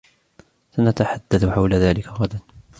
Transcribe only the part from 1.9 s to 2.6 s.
غداً.